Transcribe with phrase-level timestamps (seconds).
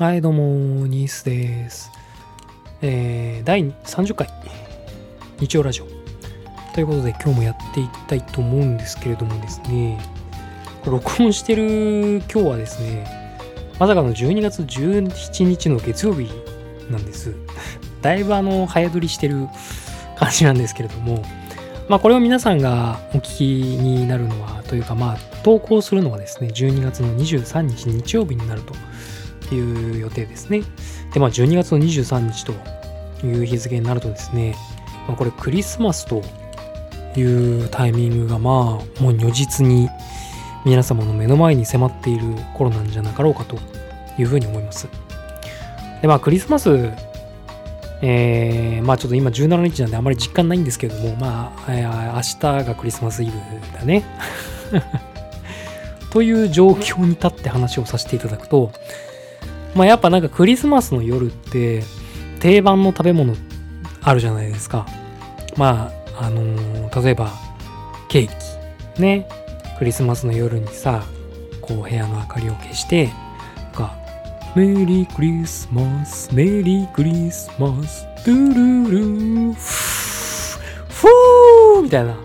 [0.00, 1.92] はい、どうも、ニースです。
[2.80, 4.30] えー、第30回、
[5.38, 5.86] 日曜ラジオ。
[6.72, 10.00] ということで、今日もやっていきたいと思うんですけれどもですね、
[10.86, 13.06] 録音してる今日はですね、
[13.78, 16.30] まさかの12月17日の月曜日
[16.90, 17.34] なんです。
[18.00, 19.48] だいぶあの、早撮りしてる
[20.16, 21.22] 感じなんですけれども、
[21.90, 23.44] まあこれを皆さんがお聞き
[23.78, 28.72] になるのは、というかまあ投稿するのはですね、12月の23日日曜日になると
[29.54, 30.62] いう予定ですね。
[31.12, 32.54] で、まあ12月の23日と
[33.26, 34.54] いう日付になるとですね、
[35.06, 36.22] まあ、これクリスマスと
[37.16, 39.88] いうタイミングがまあもう如実に
[40.64, 42.24] 皆様の目の前に迫っている
[42.54, 43.58] 頃なんじゃなかろうかと
[44.18, 44.88] いうふうに思います。
[46.02, 46.90] で、まあクリスマス
[48.02, 52.20] えー、まあちょっと今17日なんであまり実感ないんですけれども、まあ、えー明
[52.62, 53.32] 日がクリスマスイブ
[53.78, 54.04] だね。
[56.10, 58.72] という状況に立って話をさせていただくと、
[59.74, 61.82] まあやっぱなんかクリスマスの夜って
[62.40, 63.34] 定番の食べ物
[64.02, 64.86] あるじゃないですか。
[65.56, 67.30] まあ、あのー例えば
[68.08, 68.28] ケー
[68.96, 69.00] キ。
[69.00, 69.28] ね。
[69.78, 71.04] クリスマスの夜にさ、
[71.60, 73.96] こう部屋の明かりを消して、なんか
[74.54, 82.16] メリークリスマス、メリークリスマス、ドゥルルー、フー、みたいな。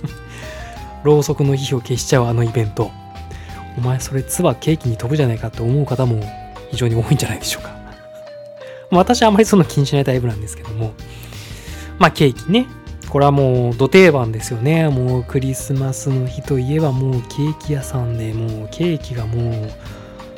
[1.04, 2.90] ろうそくの火を消しちゃうあのイベント。
[3.78, 6.20] お前それ唾ケーキに飛ぶじゃないかって思う方も
[6.70, 7.70] 非常に多いんじゃないでしょうか。
[8.90, 10.92] まあ私はあまりそんな気にしないタイプなんですけども。
[11.98, 12.66] まあケーキね。
[13.08, 14.88] これはもう土定番ですよね。
[14.88, 19.70] もうクリスマスの日といえばもうケーキ屋さんでもうケーキがもう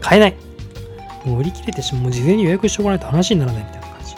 [0.00, 0.36] 買えない。
[1.24, 2.02] もう売り切れてしまう。
[2.04, 4.14] もう事前に予約しておかないと話にならないみたいな感じ。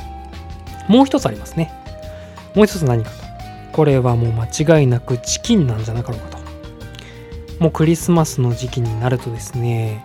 [0.88, 1.72] もう一つありますね。
[2.54, 3.16] もう一つ何かと。
[3.72, 6.38] これはもう間違いなくチキンなんじゃなかろうかと。
[7.58, 10.02] もうクリスマスの時期になるとですね、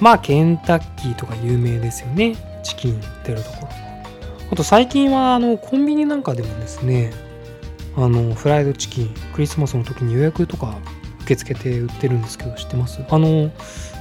[0.00, 2.36] まあケンタッキーとか有名ですよね。
[2.62, 3.68] チキン売ってるところ。
[4.52, 7.12] あと最近はあのコンビニなんかでもですね、
[7.96, 10.78] あのフライドチキン、クリスマスの時に予約とか
[11.20, 13.00] 受け付けて売ってるんですけど知ってます？
[13.08, 13.50] あの、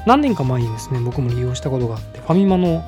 [0.05, 2.83] 何年か前にですね、僕も利用したことがあって、ファミマの、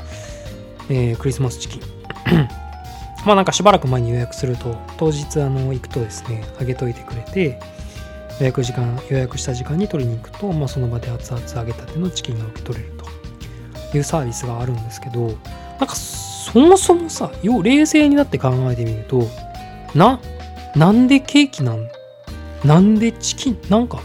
[0.89, 1.81] えークリスマスチキン。
[3.25, 7.59] まあなんかしばらく前に予約すると、当日あの行くとですね、あげといてくれて、
[8.39, 12.91] 予約時間、予約した時間に取りに行くと、まあその場で熱々揚げたてのチキンが受け取れる
[13.95, 15.27] いうサービスがあるんですけど、
[15.79, 19.23] なんかそもそもさ、よう冷静になって考えてみると、
[19.95, 20.19] な、
[20.75, 21.87] なんでケーキなん
[22.63, 23.99] なんでチキンなんか、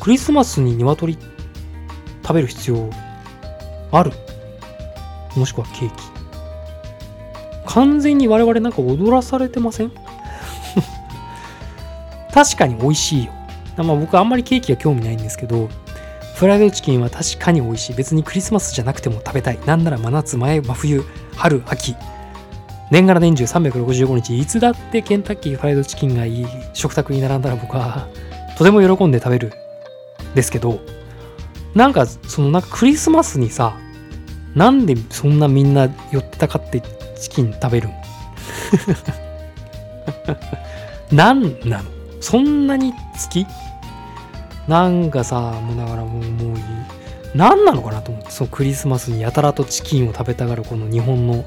[0.00, 1.18] クリスマスに鶏
[2.22, 2.90] 食べる必要
[3.92, 4.12] ある？
[5.36, 6.02] もしくはケーキ。
[7.66, 9.92] 完全に我々なんか踊らされてません？
[12.32, 13.32] 確かに美味しいよ。
[13.76, 15.68] まあ僕あんまりケーキは興味ないんですけど、
[16.36, 17.94] フライドチキンは確かに美味しい。
[17.94, 19.58] 別にクリスマスじゃなくても食べたい。
[19.64, 21.02] なんなら真夏、前、真冬、
[21.34, 21.96] 春、秋。
[22.90, 28.06] 年がら年中365日、いつだってケンタッキーフライドチキンがいい食卓に並んだら僕は
[28.58, 29.52] とても喜んで食べる
[30.34, 30.78] ですけど、
[31.74, 33.74] なんかそのなんかクリスマスにさ、
[34.54, 36.82] なんでそんなみんな寄ってたかって
[37.18, 37.92] チキン食べるん？
[41.16, 41.90] なんなの？
[42.20, 42.98] そんなに好
[43.30, 43.46] き？
[44.68, 46.56] なんかさ、もうだからもう、もう。
[47.34, 51.44] 何なのかなと思って、そのクリスマスにやたらとチキンを食べたがるこの日本の、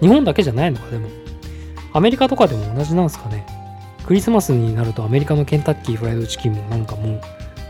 [0.00, 1.08] 日本だけじゃないのか、でも。
[1.92, 3.44] アメリカとかでも同じなんですかね。
[4.06, 7.20] クリスマスになるとアメリカのケンタッキーフライドチキンもなんかもう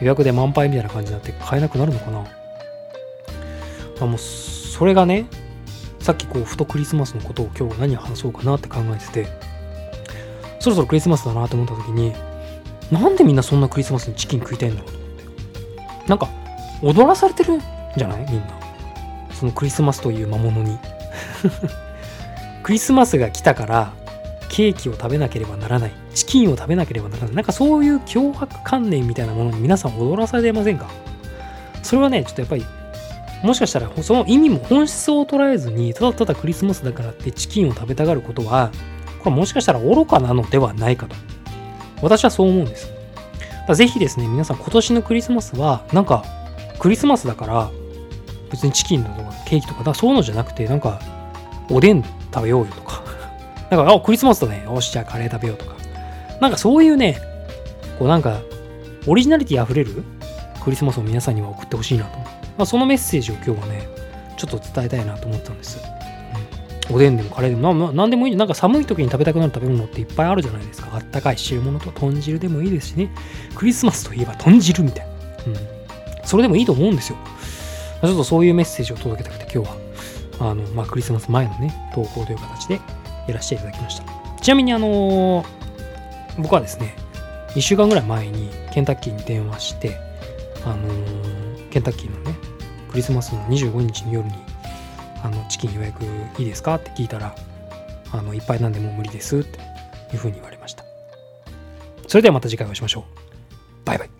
[0.01, 2.25] 予約で満杯みたいな感じになって買えなくなるのかな。
[4.01, 5.27] あもう、それがね、
[6.01, 9.27] さっきこう、ふとクリスマスのことを今日何話そうかなって考えてて、
[10.59, 12.13] そろそろクリスマスだなと思った時に、
[12.91, 16.09] なんでみんなそんなクリスマスにチキン食いたいんだろうと思って。
[16.09, 16.29] なんか、
[16.83, 17.61] 踊らされてるん
[17.97, 18.27] じゃない？
[18.31, 18.47] みんな。
[19.33, 20.79] そのクリスマスという魔物に。
[22.63, 23.93] クリスマスが来たから、
[24.49, 25.93] ケーキを食べなければならない。
[26.15, 27.35] チキンを食べなければならない。
[27.35, 30.89] なんかそういう脅迫観念みたいなものに皆さん踊らされてませんか？
[31.83, 32.65] それはね、ちょっとやっぱり、
[33.43, 38.71] もしかしたらその意味も本質を捉えずに、ただただクリスマスだからってチキンを食べたがることは、
[39.19, 41.17] これもしかしたら愚かなのではないかと。
[42.03, 42.93] 私はそう思うんです。
[43.75, 46.25] ぜひですね、皆さん今年のクリスマスは、なんか、
[46.79, 47.71] クリスマスだから、
[48.51, 51.01] 別にチキンだとかケーキとか、かそういうのじゃなくて、なんか、
[51.71, 53.03] おでん食べようよとか。
[53.71, 54.65] なんか、あ、クリスマスだね。
[54.65, 55.75] よし、じゃあカレー食べようとか。
[56.41, 57.19] なんかそういうね、
[57.99, 58.41] こうなんか、
[59.07, 60.03] オリジナリティ溢れる
[60.63, 62.19] クリスマスを皆さんには送ってほしいなと。
[62.19, 63.89] まあ、そのメッセージを今日はね、
[64.37, 65.81] ちょっと伝えたいなと思ったんです。
[66.91, 68.37] おでんでもカレーでも、なななんでもいい。
[68.37, 70.91] なんか寒い時に食べたくなる食べ物っていっぱいあるじゃないですか。
[70.93, 73.11] あったかい汁物と豚汁でもいいですしね。
[73.55, 75.13] クリスマスといえば豚汁みたいな。
[75.47, 75.57] うん。
[76.25, 77.19] それでもいいと思うんですよ。
[78.03, 79.77] ちょっとそういうメッセージを届けたくて今日は
[80.51, 82.81] あの、まあ、クリスマス前のね、投稿という形で
[83.29, 84.05] やらせていただきました。
[84.41, 85.45] ちなみに、あのー、
[86.39, 86.97] 僕はですね、
[87.55, 89.97] 1週間ぐらい前にケンタッキーに電話して、
[90.65, 92.37] あのー、ケンタッキーのね、
[92.91, 94.35] クリスマスの25日の夜に、
[95.23, 96.05] あの、チキン予約
[96.39, 96.75] いいですか？
[96.77, 97.35] って聞いたら、
[98.13, 99.59] あの、いっぱいなんでもう無理ですって
[100.13, 100.85] いうふうに言われました。
[102.09, 103.05] それではまた次回お会いしましょう。
[103.85, 104.11] バイバイ。